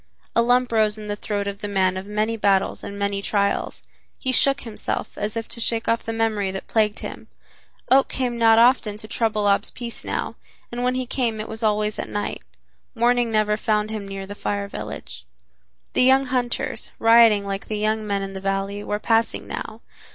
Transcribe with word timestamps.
A 0.35 0.41
lump 0.41 0.71
rose 0.71 0.97
in 0.97 1.05
the 1.05 1.15
throat 1.15 1.45
of 1.45 1.59
the 1.61 1.67
man 1.67 1.95
of 1.95 2.07
many 2.07 2.35
battles 2.35 2.83
and 2.83 2.97
many 2.97 3.21
trials. 3.21 3.83
He 4.17 4.31
shook 4.31 4.61
himself, 4.61 5.15
as 5.15 5.37
if 5.37 5.47
to 5.49 5.61
shake 5.61 5.87
off 5.87 6.01
the 6.01 6.11
memory 6.11 6.49
that 6.49 6.65
plagued 6.67 6.97
him. 7.01 7.27
Oak 7.91 8.07
came 8.09 8.35
not 8.35 8.57
often 8.57 8.97
to 8.97 9.07
trouble 9.07 9.47
Ab's 9.47 9.69
peace 9.69 10.03
now, 10.03 10.37
and 10.71 10.81
when 10.83 10.95
he 10.95 11.05
came 11.05 11.39
it 11.39 11.47
was 11.47 11.61
always 11.61 11.99
at 11.99 12.09
night. 12.09 12.41
Morning 12.95 13.31
never 13.31 13.57
found 13.57 13.91
him 13.91 14.07
near 14.07 14.25
the 14.25 14.33
Fire 14.33 14.67
Village. 14.67 15.23
The 15.93 16.01
young 16.01 16.25
hunters, 16.25 16.89
rioting 16.97 17.45
like 17.45 17.67
the 17.67 17.77
young 17.77 18.07
men 18.07 18.23
in 18.23 18.33
the 18.33 18.41
valley, 18.41 18.83
were 18.83 18.97
passing 18.97 19.45
now. 19.45 19.81